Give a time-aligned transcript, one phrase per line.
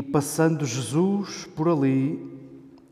[0.00, 2.18] E passando Jesus por ali,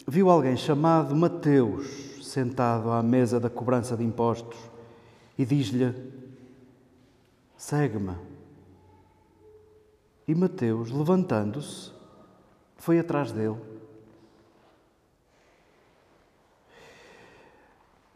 [0.07, 1.87] viu alguém chamado Mateus
[2.23, 4.59] sentado à mesa da cobrança de impostos
[5.39, 5.91] e diz-lhe:
[7.57, 8.15] Segue-me.
[10.27, 11.93] E Mateus, levantando-se,
[12.77, 13.57] foi atrás dele.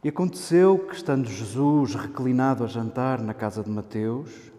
[0.05, 4.52] E aconteceu que, estando Jesus reclinado a jantar na casa de Mateus,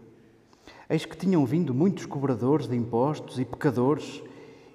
[0.93, 4.21] Eis que tinham vindo muitos cobradores de impostos e pecadores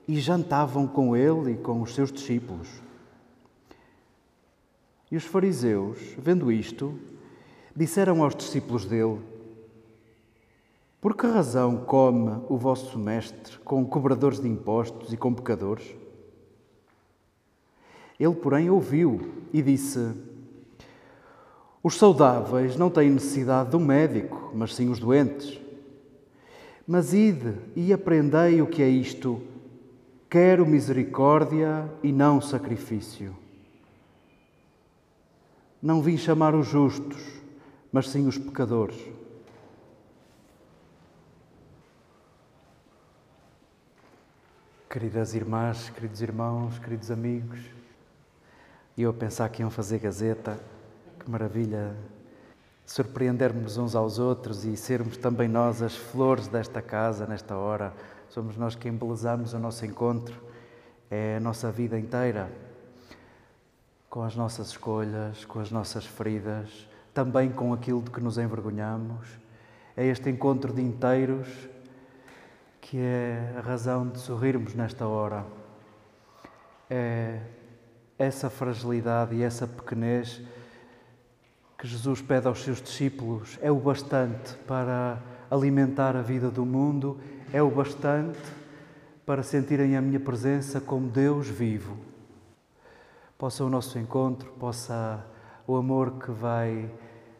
[0.09, 2.67] e jantavam com ele e com os seus discípulos.
[5.13, 6.99] E os fariseus, vendo isto,
[7.77, 9.21] disseram aos discípulos dele:
[11.01, 15.87] Por que razão come o vosso mestre com cobradores de impostos e com pecadores?
[18.19, 20.13] Ele, porém, ouviu e disse:
[21.81, 25.68] Os saudáveis não têm necessidade de um médico, mas sim os doentes.
[26.91, 29.43] Mas ide e aprendei o que é isto:
[30.31, 33.37] quero misericórdia e não sacrifício.
[35.83, 37.23] Não vim chamar os justos,
[37.93, 38.97] mas sim os pecadores.
[44.89, 47.61] Queridas irmãs, queridos irmãos, queridos amigos,
[48.97, 50.59] eu a pensar que iam fazer gazeta,
[51.21, 51.95] que maravilha
[52.89, 57.93] surpreendermos uns aos outros e sermos também nós as flores desta casa nesta hora.
[58.31, 60.35] Somos nós que embelezamos o nosso encontro,
[61.11, 62.51] é a nossa vida inteira,
[64.09, 69.29] com as nossas escolhas, com as nossas feridas, também com aquilo de que nos envergonhamos.
[69.95, 71.47] É este encontro de inteiros
[72.81, 75.45] que é a razão de sorrirmos nesta hora.
[76.89, 77.39] É
[78.19, 80.41] essa fragilidade e essa pequenez
[81.79, 87.21] que Jesus pede aos seus discípulos é o bastante para alimentar a vida do mundo,
[87.53, 88.41] é o bastante
[89.25, 91.97] para sentirem a minha presença como Deus vivo.
[93.39, 95.25] Possa o nosso encontro, possa
[95.69, 96.91] o amor que vai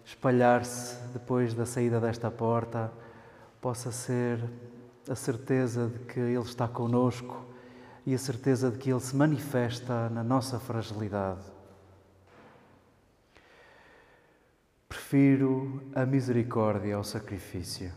[0.05, 2.93] espalhar-se depois da saída desta porta,
[3.61, 4.39] possa ser
[5.11, 7.45] a certeza de que Ele está conosco
[8.07, 11.58] e a certeza de que Ele se manifesta na nossa fragilidade.
[15.09, 17.91] Prefiro a misericórdia ao sacrifício.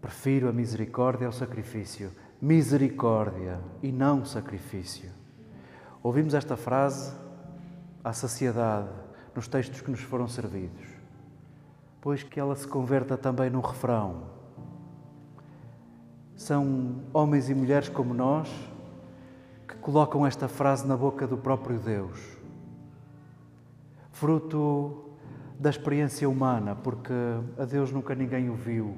[0.00, 2.10] Prefiro a misericórdia ao sacrifício.
[2.42, 5.08] Misericórdia e não sacrifício.
[6.02, 7.14] Ouvimos esta frase
[8.02, 8.88] à saciedade
[9.32, 10.84] nos textos que nos foram servidos,
[12.00, 14.24] pois que ela se converta também num refrão.
[16.34, 18.50] São homens e mulheres como nós
[19.68, 22.18] que colocam esta frase na boca do próprio Deus,
[24.10, 25.04] fruto
[25.58, 27.12] da experiência humana, porque
[27.58, 28.96] a Deus nunca ninguém o viu.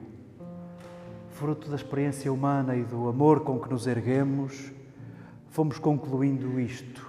[1.30, 4.70] Fruto da experiência humana e do amor com que nos erguemos,
[5.48, 7.08] fomos concluindo isto.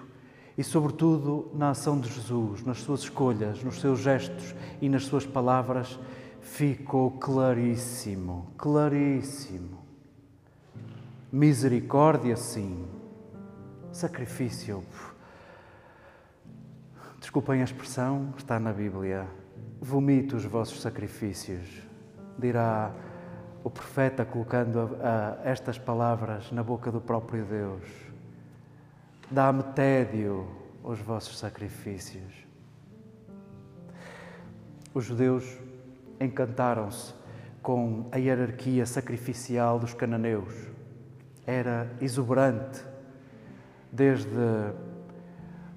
[0.57, 5.25] e, sobretudo, na ação de Jesus, nas suas escolhas, nos seus gestos e nas suas
[5.25, 5.99] palavras,
[6.41, 9.79] ficou claríssimo, claríssimo.
[11.31, 12.85] Misericórdia, sim.
[13.91, 14.83] Sacrifício.
[17.19, 19.40] Desculpem a expressão, está na Bíblia.
[19.79, 21.67] Vomite os vossos sacrifícios,
[22.37, 22.93] dirá
[23.63, 27.83] o profeta colocando a, a estas palavras na boca do próprio Deus.
[29.29, 30.47] Dá-me tédio
[30.83, 32.33] os vossos sacrifícios.
[34.93, 35.57] Os judeus
[36.19, 37.13] encantaram-se
[37.61, 40.53] com a hierarquia sacrificial dos cananeus.
[41.45, 42.83] Era exuberante,
[43.91, 44.29] desde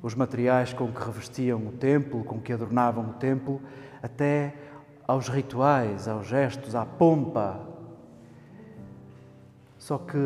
[0.04, 3.58] os materiais com que revestiam o templo, com que adornavam o templo,
[4.02, 4.54] até
[5.08, 7.58] aos rituais, aos gestos, à pompa.
[9.78, 10.18] Só que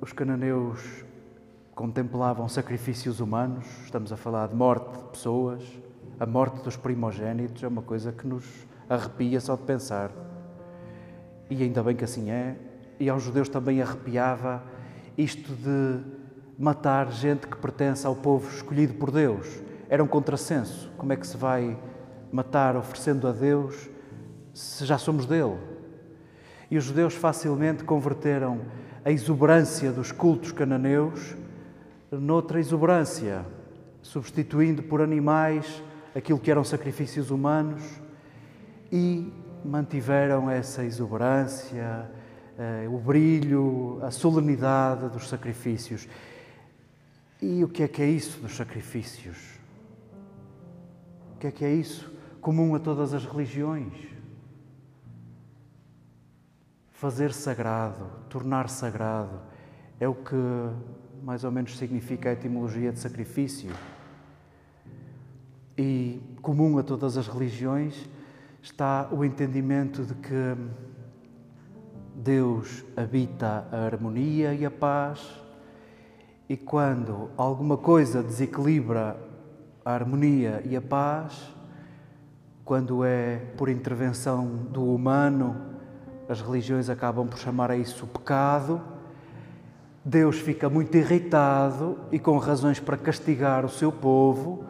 [0.00, 1.04] os cananeus
[1.74, 5.62] contemplavam sacrifícios humanos, estamos a falar de morte de pessoas,
[6.18, 10.10] a morte dos primogênitos, é uma coisa que nos arrepia só de pensar.
[11.50, 12.56] E ainda bem que assim é,
[12.98, 14.62] e aos judeus também arrepiava
[15.18, 16.23] isto de
[16.58, 19.62] matar gente que pertence ao povo escolhido por Deus.
[19.88, 20.90] Era um contrassenso.
[20.96, 21.78] Como é que se vai
[22.32, 23.88] matar oferecendo a Deus
[24.52, 25.58] se já somos dele?
[26.70, 28.62] E os judeus facilmente converteram
[29.04, 31.36] a exuberância dos cultos cananeus
[32.10, 33.44] noutra exuberância,
[34.02, 35.82] substituindo por animais
[36.14, 37.82] aquilo que eram sacrifícios humanos
[38.90, 39.32] e
[39.64, 42.08] mantiveram essa exuberância,
[42.58, 46.06] eh, o brilho, a solenidade dos sacrifícios.
[47.46, 49.36] E o que é que é isso dos sacrifícios?
[51.34, 52.10] O que é que é isso?
[52.40, 53.92] Comum a todas as religiões.
[56.90, 59.42] Fazer sagrado, tornar sagrado,
[60.00, 60.34] é o que
[61.22, 63.70] mais ou menos significa a etimologia de sacrifício.
[65.76, 68.08] E comum a todas as religiões
[68.62, 70.56] está o entendimento de que
[72.16, 75.43] Deus habita a harmonia e a paz,
[76.48, 79.16] e quando alguma coisa desequilibra
[79.84, 81.54] a harmonia e a paz,
[82.64, 85.56] quando é por intervenção do humano,
[86.28, 88.80] as religiões acabam por chamar a isso pecado.
[90.04, 94.64] Deus fica muito irritado e com razões para castigar o seu povo,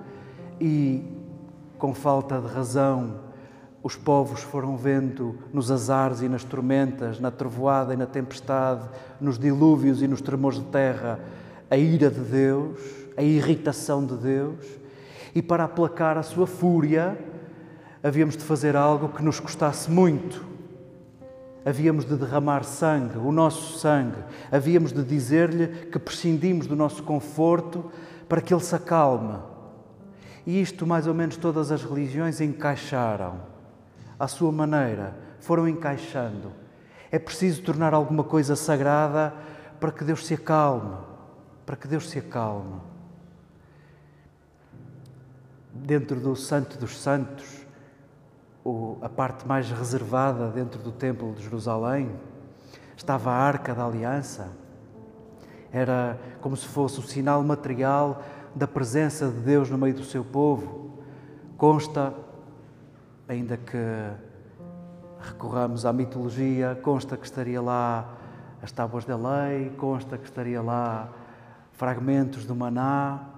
[0.60, 1.02] e
[1.78, 3.24] com falta de razão
[3.84, 8.88] os povos foram vendo nos azares e nas tormentas, na trovoada e na tempestade,
[9.20, 11.20] nos dilúvios e nos tremores de terra,
[11.70, 12.78] a ira de Deus,
[13.16, 14.64] a irritação de Deus,
[15.34, 17.18] e para aplacar a sua fúria,
[18.02, 20.44] havíamos de fazer algo que nos custasse muito.
[21.64, 24.18] Havíamos de derramar sangue, o nosso sangue.
[24.52, 27.90] Havíamos de dizer-lhe que prescindimos do nosso conforto
[28.28, 29.38] para que ele se acalme.
[30.46, 33.40] E isto, mais ou menos, todas as religiões encaixaram
[34.18, 36.52] à sua maneira, foram encaixando.
[37.10, 39.32] É preciso tornar alguma coisa sagrada
[39.80, 40.96] para que Deus se acalme,
[41.64, 42.80] para que Deus se acalme.
[45.72, 47.64] Dentro do Santo dos Santos,
[49.02, 52.10] a parte mais reservada dentro do Templo de Jerusalém,
[52.96, 54.48] estava a Arca da Aliança.
[55.72, 58.22] Era como se fosse o sinal material
[58.54, 60.98] da presença de Deus no meio do seu povo.
[61.56, 62.14] Consta
[63.28, 63.76] ainda que
[65.20, 68.14] recorramos à mitologia, consta que estaria lá
[68.62, 71.08] as tábuas da lei, consta que estaria lá
[71.76, 73.30] fragmentos do maná.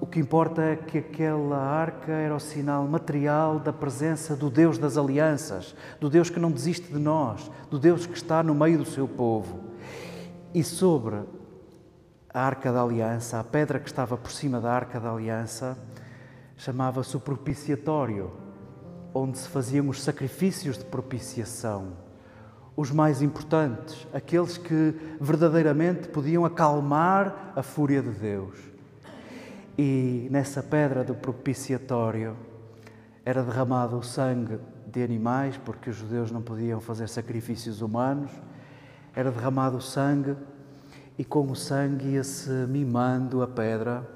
[0.00, 4.76] O que importa é que aquela arca era o sinal material da presença do Deus
[4.76, 8.78] das alianças, do Deus que não desiste de nós, do Deus que está no meio
[8.78, 9.60] do seu povo.
[10.52, 11.22] E sobre
[12.32, 15.78] a arca da aliança, a pedra que estava por cima da arca da aliança,
[16.56, 18.32] chamava-se o propiciatório,
[19.14, 21.92] onde se faziam os sacrifícios de propiciação,
[22.76, 28.58] os mais importantes, aqueles que verdadeiramente podiam acalmar a fúria de Deus.
[29.78, 32.36] E nessa pedra do propiciatório
[33.24, 38.30] era derramado o sangue de animais, porque os judeus não podiam fazer sacrifícios humanos,
[39.14, 40.36] era derramado o sangue
[41.18, 44.06] e com o sangue ia-se mimando a pedra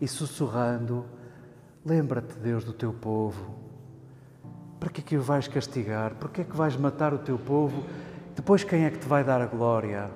[0.00, 1.04] e sussurrando
[1.84, 3.61] Lembra-te, Deus, do teu povo.
[4.82, 6.14] Para que é que o vais castigar?
[6.16, 7.84] Por que é que vais matar o teu povo?
[8.34, 10.10] Depois quem é que te vai dar a glória?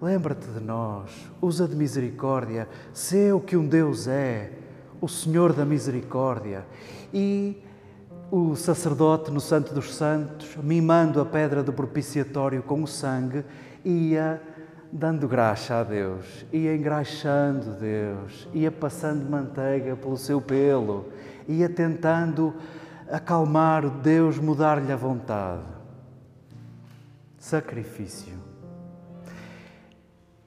[0.00, 4.52] Lembra-te de nós, usa de misericórdia, sê o que um Deus é,
[5.02, 6.64] o Senhor da misericórdia.
[7.12, 7.62] E
[8.30, 13.44] o sacerdote no Santo dos Santos, mimando a pedra do propiciatório com o sangue,
[13.84, 14.40] ia
[14.90, 21.08] dando graxa a Deus, ia engraxando Deus, ia passando manteiga pelo seu pelo,
[21.46, 22.54] ia tentando
[23.10, 25.62] acalmar o Deus, mudar-lhe a vontade.
[27.38, 28.34] Sacrifício.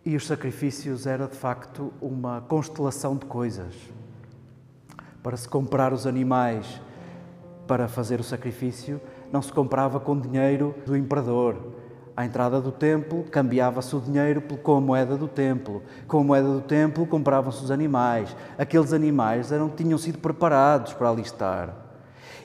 [0.06, 3.76] E os sacrifícios era de facto uma constelação de coisas.
[5.22, 6.82] Para se comprar os animais
[7.68, 9.00] para fazer o sacrifício,
[9.32, 11.56] não se comprava com dinheiro do imperador,
[12.16, 15.82] à entrada do templo, cambiava-se o dinheiro com a moeda do templo.
[16.08, 18.36] Com a moeda do templo, compravam-se os animais.
[18.58, 21.91] Aqueles animais eram, tinham sido preparados para ali estar.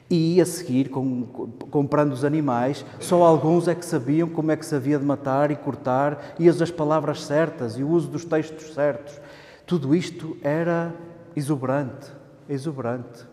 [0.08, 1.24] E a seguir, com,
[1.70, 5.50] comprando os animais, só alguns é que sabiam como é que se havia de matar
[5.50, 9.20] e cortar, e as palavras certas e o uso dos textos certos.
[9.66, 10.94] Tudo isto era
[11.34, 12.12] exuberante,
[12.48, 13.26] exuberante.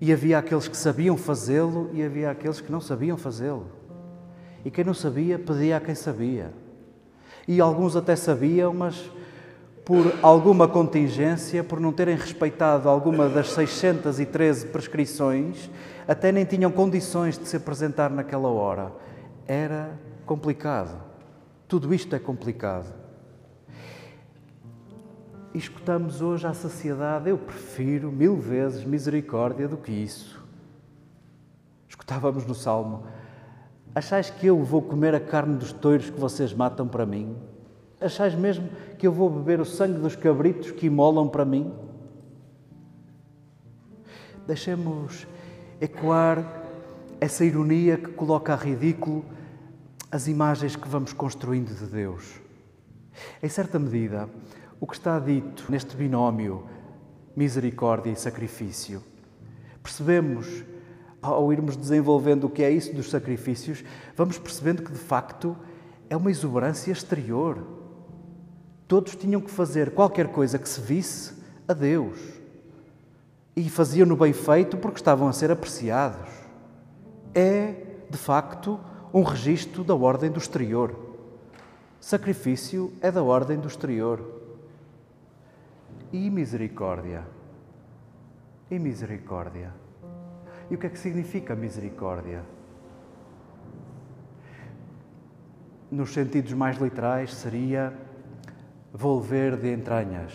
[0.00, 3.66] E havia aqueles que sabiam fazê-lo e havia aqueles que não sabiam fazê-lo.
[4.64, 6.52] E quem não sabia, pedia a quem sabia.
[7.46, 9.10] E alguns até sabiam, mas
[9.86, 15.70] por alguma contingência, por não terem respeitado alguma das 613 prescrições,
[16.08, 18.90] até nem tinham condições de se apresentar naquela hora.
[19.46, 21.00] Era complicado.
[21.68, 22.92] Tudo isto é complicado.
[25.54, 30.44] E escutamos hoje à saciedade: eu prefiro mil vezes misericórdia do que isso.
[31.88, 33.04] Escutávamos no Salmo:
[33.94, 37.36] Achais que eu vou comer a carne dos touros que vocês matam para mim?
[38.00, 41.72] Achais mesmo que eu vou beber o sangue dos cabritos que imolam para mim?
[44.46, 45.26] Deixemos
[45.80, 46.64] ecoar
[47.20, 49.24] essa ironia que coloca a ridículo
[50.10, 52.40] as imagens que vamos construindo de Deus.
[53.42, 54.28] Em certa medida,
[54.78, 56.64] o que está dito neste binómio
[57.34, 59.02] misericórdia e sacrifício,
[59.82, 60.64] percebemos
[61.20, 63.82] ao irmos desenvolvendo o que é isso dos sacrifícios,
[64.14, 65.56] vamos percebendo que de facto
[66.08, 67.75] é uma exuberância exterior.
[68.88, 71.34] Todos tinham que fazer qualquer coisa que se visse
[71.66, 72.18] a Deus.
[73.56, 76.30] E faziam-no bem feito porque estavam a ser apreciados.
[77.34, 77.74] É,
[78.08, 78.78] de facto,
[79.12, 80.94] um registro da ordem do exterior.
[82.00, 84.20] Sacrifício é da ordem do exterior.
[86.12, 87.26] E misericórdia?
[88.70, 89.72] E misericórdia?
[90.70, 92.44] E o que é que significa misericórdia?
[95.90, 98.05] Nos sentidos mais literais, seria
[98.92, 100.32] volver de entranhas.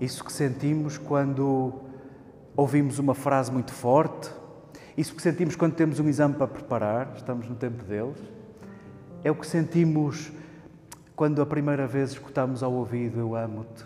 [0.00, 1.72] Isso que sentimos quando
[2.56, 4.30] ouvimos uma frase muito forte,
[4.96, 8.18] isso que sentimos quando temos um exame para preparar, estamos no tempo deles,
[9.24, 10.32] é o que sentimos
[11.14, 13.84] quando a primeira vez escutamos ao ouvido Eu amo-te,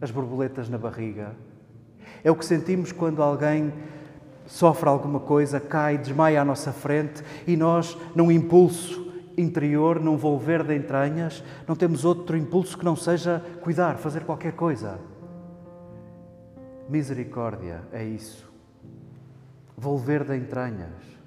[0.00, 1.32] as borboletas na barriga.
[2.24, 3.72] É o que sentimos quando alguém
[4.46, 9.07] sofre alguma coisa, cai, desmaia à nossa frente e nós, num impulso
[9.38, 14.52] interior, num volver de entranhas, não temos outro impulso que não seja cuidar, fazer qualquer
[14.52, 14.98] coisa.
[16.88, 18.50] Misericórdia é isso.
[19.76, 21.18] Volver de entranhas.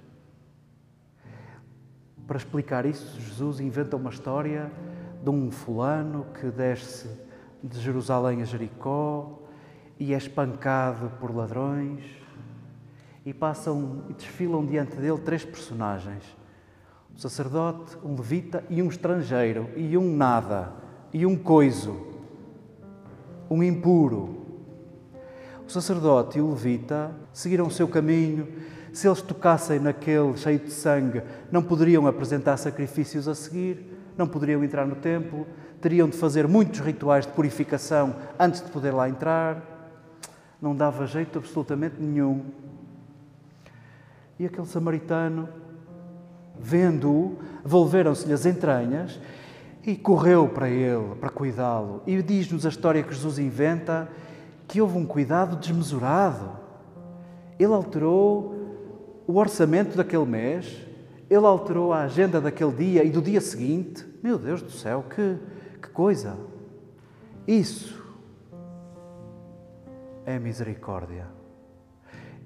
[2.27, 4.71] Para explicar isso, Jesus inventa uma história
[5.23, 7.09] de um fulano que desce
[7.63, 9.39] de Jerusalém a Jericó
[9.99, 12.03] e é espancado por ladrões
[13.25, 16.23] e passam e desfilam diante dele três personagens:
[17.15, 20.73] um sacerdote, um levita e um estrangeiro, e um nada,
[21.13, 21.95] e um coiso,
[23.49, 24.37] um impuro.
[25.67, 28.47] O sacerdote e o levita seguiram o seu caminho.
[28.91, 34.63] Se eles tocassem naquele cheio de sangue, não poderiam apresentar sacrifícios a seguir, não poderiam
[34.63, 35.47] entrar no templo,
[35.79, 39.61] teriam de fazer muitos rituais de purificação antes de poder lá entrar.
[40.61, 42.45] Não dava jeito absolutamente nenhum.
[44.37, 45.47] E aquele samaritano,
[46.61, 49.19] vendo-o, volveram-se-lhe as entranhas
[49.83, 52.01] e correu para ele, para cuidá-lo.
[52.05, 54.09] E diz-nos a história que Jesus inventa
[54.67, 56.51] que houve um cuidado desmesurado.
[57.59, 58.55] Ele alterou
[59.27, 60.85] o orçamento daquele mês,
[61.29, 64.05] ele alterou a agenda daquele dia e do dia seguinte.
[64.21, 65.37] Meu Deus do céu, que,
[65.81, 66.37] que coisa!
[67.47, 68.01] Isso
[70.25, 71.27] é misericórdia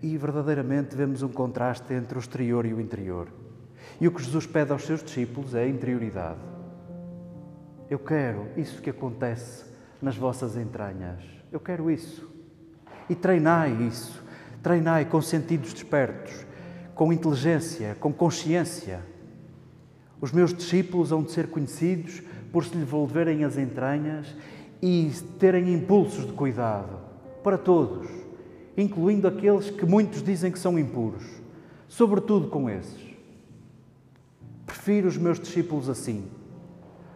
[0.01, 3.27] e verdadeiramente vemos um contraste entre o exterior e o interior.
[3.99, 6.39] E o que Jesus pede aos seus discípulos é interioridade.
[7.89, 9.65] Eu quero isso que acontece
[10.01, 11.19] nas vossas entranhas.
[11.51, 12.29] Eu quero isso.
[13.09, 14.23] E treinai isso.
[14.61, 16.45] Treinai com sentidos despertos,
[16.93, 19.01] com inteligência, com consciência.
[20.19, 22.21] Os meus discípulos hão de ser conhecidos
[22.51, 24.35] por se lhe volverem as entranhas
[24.81, 26.99] e terem impulsos de cuidado
[27.43, 28.25] para todos
[28.77, 31.23] incluindo aqueles que muitos dizem que são impuros,
[31.87, 33.14] sobretudo com esses.
[34.85, 36.29] Prefiro os meus discípulos assim.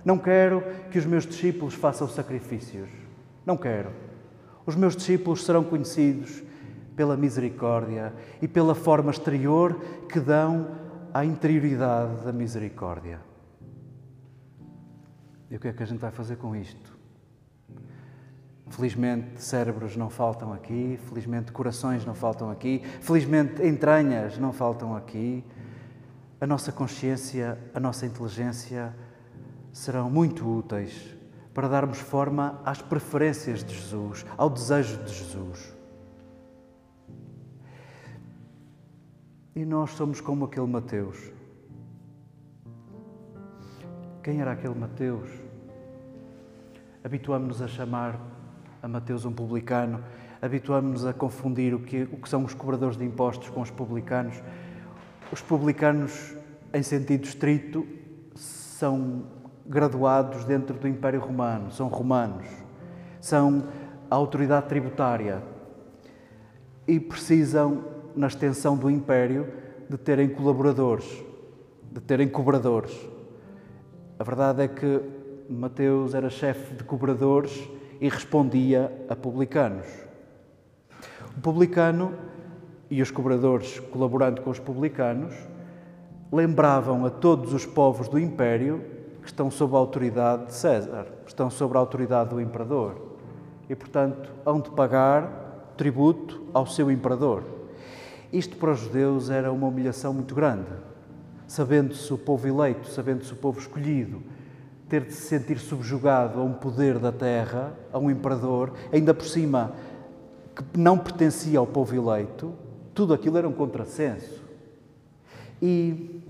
[0.03, 2.89] Não quero que os meus discípulos façam sacrifícios.
[3.45, 3.91] Não quero.
[4.65, 6.41] Os meus discípulos serão conhecidos
[6.95, 8.11] pela misericórdia
[8.41, 9.79] e pela forma exterior
[10.11, 10.79] que dão
[11.13, 13.19] à interioridade da misericórdia.
[15.51, 16.97] E o que é que a gente vai fazer com isto?
[18.71, 25.43] Felizmente, cérebros não faltam aqui, felizmente, corações não faltam aqui, felizmente, entranhas não faltam aqui.
[26.41, 28.96] A nossa consciência, a nossa inteligência
[29.74, 31.15] serão muito úteis
[31.53, 35.75] para darmos forma às preferências de Jesus, ao desejo de Jesus.
[39.53, 41.31] E nós somos como aquele Mateus.
[44.24, 45.29] Quem era aquele Mateus?
[47.03, 48.17] Habituamos-nos a chamar
[48.81, 50.01] a Mateus um publicano,
[50.41, 54.41] habituamos-nos a confundir o que, o que são os cobradores de impostos com os publicanos.
[55.31, 56.36] Os publicanos,
[56.74, 57.86] em sentido estrito,
[58.36, 59.25] são
[59.65, 62.48] graduados dentro do Império Romano, são romanos,
[63.21, 63.67] são
[64.09, 65.43] a autoridade tributária
[66.88, 69.48] e precisam, na extensão do Império,
[69.88, 71.24] de terem colaboradores,
[71.91, 73.07] de terem cobradores.
[74.17, 75.01] A verdade é que
[75.48, 77.69] Mateus era chefe de cobradores
[78.01, 79.86] e respondia a publicanos.
[81.38, 82.13] O publicano
[82.89, 85.34] e os cobradores, colaborando com os publicanos,
[86.31, 88.84] lembravam a todos os povos do Império
[89.22, 93.17] que estão sob a autoridade de César, estão sob a autoridade do imperador
[93.69, 97.43] e, portanto, hão de pagar tributo ao seu imperador.
[98.31, 100.69] Isto para os judeus era uma humilhação muito grande,
[101.48, 104.22] sabendo-se o povo eleito, sabendo-se o povo escolhido,
[104.88, 109.25] ter de se sentir subjugado a um poder da terra, a um imperador, ainda por
[109.25, 109.74] cima
[110.55, 112.53] que não pertencia ao povo eleito,
[113.00, 114.44] tudo aquilo era um contrassenso.
[115.62, 116.22] E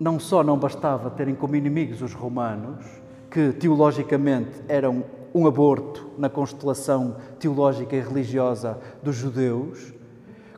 [0.00, 2.86] não só não bastava terem como inimigos os romanos,
[3.30, 9.92] que teologicamente eram um aborto na constelação teológica e religiosa dos judeus,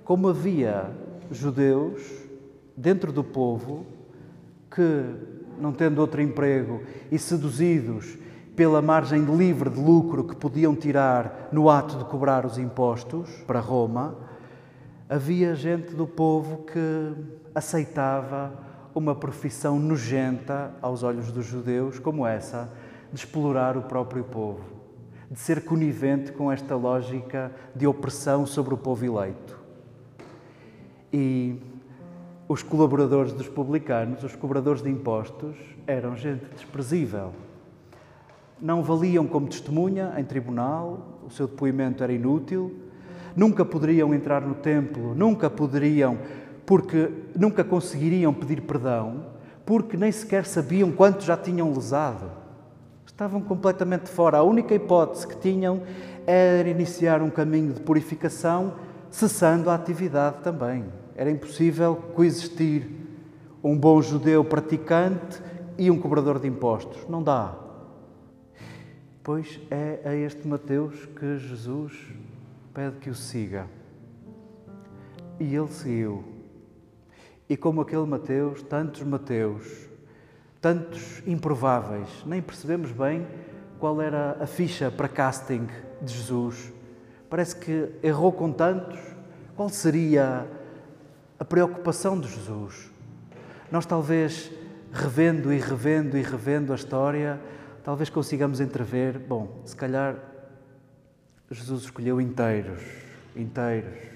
[0.05, 0.89] como havia
[1.33, 2.01] judeus
[2.77, 3.85] dentro do povo
[4.71, 5.05] que,
[5.59, 8.17] não tendo outro emprego e seduzidos
[8.55, 13.59] pela margem livre de lucro que podiam tirar no ato de cobrar os impostos para
[13.59, 14.31] Roma,
[15.13, 17.15] havia gente do povo que
[17.55, 18.51] aceitava
[18.95, 22.73] uma profissão nojenta aos olhos dos judeus, como essa
[23.13, 24.65] de explorar o próprio povo,
[25.31, 29.61] de ser conivente com esta lógica de opressão sobre o povo eleito.
[31.13, 31.61] E
[32.49, 35.55] os colaboradores dos publicanos, os cobradores de impostos,
[35.87, 37.35] eram gente desprezível.
[38.59, 42.82] Não valiam como testemunha em tribunal, o seu depoimento era inútil,
[43.37, 46.19] nunca poderiam entrar no templo, nunca poderiam
[46.67, 49.27] porque nunca conseguiriam pedir perdão,
[49.67, 52.31] porque nem sequer sabiam quanto já tinham lesado.
[53.07, 54.39] Estavam completamente fora.
[54.39, 55.83] A única hipótese que tinham
[56.27, 58.75] era iniciar um caminho de purificação,
[59.11, 60.85] cessando a atividade também.
[61.15, 62.89] Era impossível coexistir
[63.63, 65.43] um bom judeu praticante
[65.77, 67.07] e um cobrador de impostos.
[67.09, 67.55] Não dá.
[69.23, 71.93] Pois é a este Mateus que Jesus
[72.75, 73.67] pede que o siga.
[75.39, 76.25] E ele seguiu.
[77.49, 79.89] E como aquele Mateus, tantos Mateus,
[80.61, 83.27] tantos improváveis, nem percebemos bem
[83.79, 85.67] qual era a ficha para casting
[86.01, 86.73] de Jesus.
[87.29, 88.99] Parece que errou com tantos.
[89.57, 90.47] Qual seria
[91.39, 92.91] a preocupação de Jesus?
[93.71, 94.51] Nós, talvez,
[94.93, 97.41] revendo e revendo e revendo a história,
[97.85, 100.32] talvez consigamos entrever: bom, se calhar
[101.53, 102.83] Jesus escolheu inteiros,
[103.37, 104.13] inteiros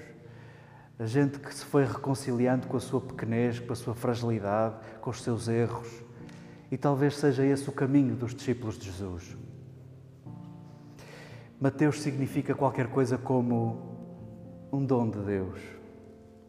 [0.99, 5.11] a gente que se foi reconciliando com a sua pequenez, com a sua fragilidade, com
[5.11, 5.87] os seus erros.
[6.71, 9.37] E talvez seja esse o caminho dos discípulos de Jesus.
[11.61, 13.95] Mateus significa qualquer coisa como
[14.71, 15.59] um dom de Deus,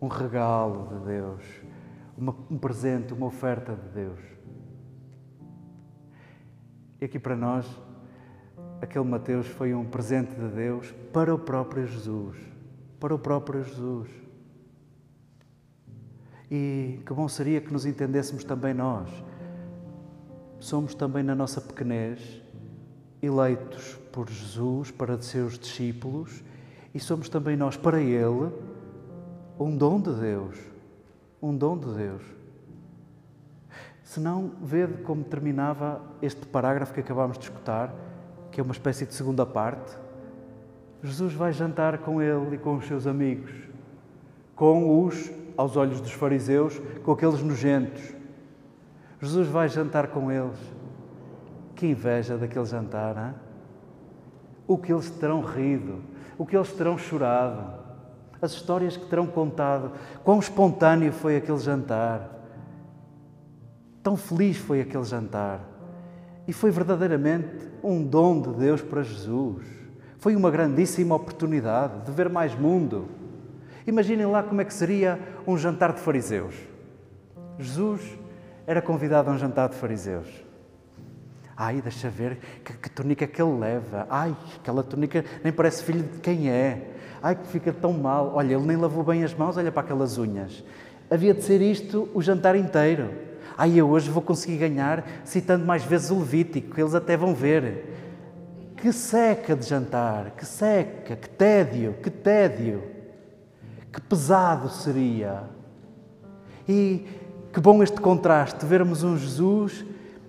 [0.01, 1.43] um regalo de Deus,
[2.17, 4.21] uma, um presente, uma oferta de Deus.
[7.01, 7.67] E aqui para nós,
[8.81, 12.37] aquele Mateus foi um presente de Deus para o próprio Jesus.
[13.01, 14.09] Para o próprio Jesus.
[16.51, 19.11] E que bom seria que nos entendêssemos também nós.
[20.59, 22.43] Somos também, na nossa pequenez,
[23.23, 26.43] eleitos por Jesus para ser os discípulos
[26.95, 28.53] e somos também nós, para Ele,
[29.59, 30.59] um dom de Deus.
[31.41, 32.23] Um dom de Deus.
[34.03, 37.95] Se não, vede como terminava este parágrafo que acabámos de escutar,
[38.59, 39.97] que é uma espécie de segunda parte.
[41.01, 43.53] Jesus vai jantar com ele e com os seus amigos,
[44.57, 48.03] com os aos olhos dos fariseus, com aqueles nojentos.
[49.21, 50.59] Jesus vai jantar com eles
[51.77, 53.35] Que inveja daquele jantar, hein?
[54.67, 56.03] o que eles terão rido,
[56.37, 57.63] o que eles terão chorado,
[58.43, 59.93] as histórias que terão contado,
[60.25, 62.29] quão espontâneo foi aquele jantar,
[64.03, 65.78] tão feliz foi aquele jantar.
[66.49, 69.67] E foi verdadeiramente um dom de Deus para Jesus.
[70.19, 73.07] Foi uma grandíssima oportunidade de ver mais mundo.
[73.87, 76.55] Imaginem lá como é que seria um jantar de fariseus.
[77.59, 78.01] Jesus
[78.67, 80.27] era convidado a um jantar de fariseus.
[81.55, 84.07] Ai, deixa ver que, que túnica que ele leva.
[84.09, 86.95] Ai, aquela túnica nem parece filho de quem é.
[87.23, 88.33] Ai, que fica tão mal.
[88.35, 90.65] Olha, ele nem lavou bem as mãos, olha para aquelas unhas.
[91.11, 93.28] Havia de ser isto o jantar inteiro.
[93.61, 97.97] Ai, eu hoje vou conseguir ganhar citando mais vezes o Levítico, eles até vão ver.
[98.77, 102.85] Que seca de jantar, que seca, que tédio, que tédio.
[103.93, 105.43] Que pesado seria.
[106.69, 107.05] E
[107.53, 109.85] que bom este contraste, vermos um Jesus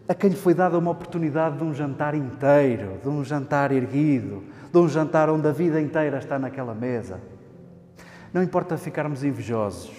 [0.07, 4.43] a quem lhe foi dada uma oportunidade de um jantar inteiro, de um jantar erguido,
[4.73, 7.19] de um jantar onde a vida inteira está naquela mesa.
[8.33, 9.91] Não importa ficarmos invejosos.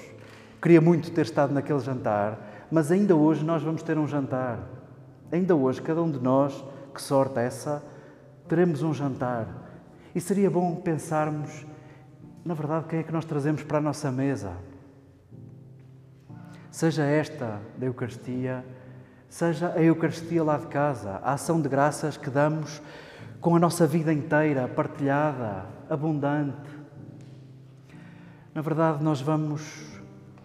[0.60, 4.58] Queria muito ter estado naquele jantar, mas ainda hoje nós vamos ter um jantar.
[5.32, 7.82] Ainda hoje, cada um de nós, que sorte essa,
[8.48, 9.46] teremos um jantar.
[10.14, 11.66] E seria bom pensarmos,
[12.44, 14.52] na verdade, quem é que nós trazemos para a nossa mesa.
[16.70, 18.64] Seja esta da Eucaristia,
[19.28, 22.80] seja a Eucaristia lá de casa, a ação de graças que damos
[23.40, 26.70] com a nossa vida inteira, partilhada, abundante.
[28.54, 29.89] Na verdade, nós vamos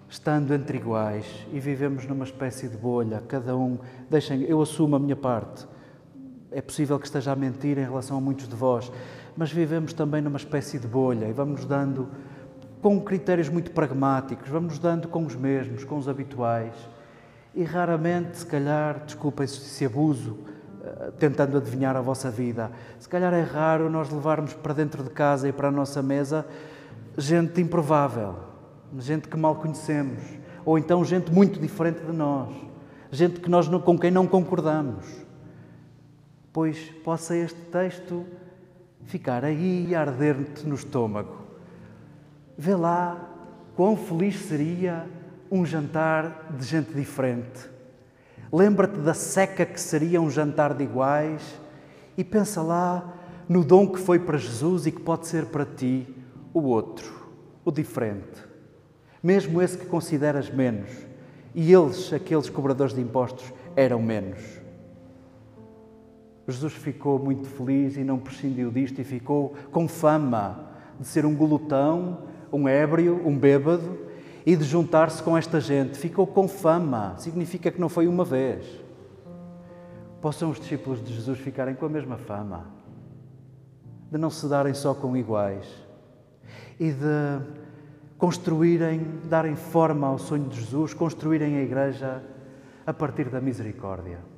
[0.10, 3.78] estando entre iguais e vivemos numa espécie de bolha, cada um.
[4.10, 5.68] Deixem, eu assumo a minha parte.
[6.52, 8.91] É possível que esteja a mentir em relação a muitos de vós,
[9.36, 12.10] mas vivemos também numa espécie de bolha e vamos dando
[12.82, 16.74] com critérios muito pragmáticos, vamos dando com os mesmos, com os habituais
[17.56, 20.38] e raramente, se calhar, desculpem se abuso,
[20.84, 25.10] eh, tentando adivinhar a vossa vida, se calhar é raro nós levarmos para dentro de
[25.10, 26.46] casa e para a nossa mesa
[27.18, 28.36] gente improvável,
[28.98, 30.21] gente que mal conhecemos,
[30.65, 32.54] ou então gente muito diferente de nós,
[33.12, 35.06] gente que nós, com quem não concordamos.
[36.52, 38.26] Pois possa este texto
[39.04, 41.43] ficar aí e arder-te no estômago.
[42.58, 43.30] Vê lá
[43.76, 45.06] quão feliz seria
[45.52, 47.69] um jantar de gente diferente.
[48.52, 51.60] Lembra-te da seca que seria um jantar de iguais
[52.17, 53.13] e pensa lá
[53.48, 56.08] no dom que foi para Jesus e que pode ser para ti
[56.54, 57.30] o outro,
[57.63, 58.45] o diferente.
[59.26, 60.88] Mesmo esse que consideras menos.
[61.56, 64.40] E eles, aqueles cobradores de impostos, eram menos.
[66.48, 71.36] Jesus ficou muito feliz e não prescindiu disto e ficou com fama de ser um
[71.36, 72.20] glutão,
[72.54, 73.98] um ébrio, um bêbado
[74.46, 75.98] e de juntar-se com esta gente.
[75.98, 78.64] Ficou com fama, significa que não foi uma vez.
[80.22, 82.68] Possam os discípulos de Jesus ficarem com a mesma fama,
[84.12, 85.66] de não se darem só com iguais
[86.80, 87.64] e de
[88.17, 92.23] construírem, darem forma ao sonho de Jesus, construírem a igreja
[92.86, 94.35] a partir da misericórdia.